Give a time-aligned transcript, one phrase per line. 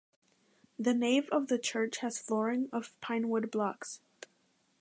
[0.79, 4.01] The nave of the church has flooring of pine wood blocks.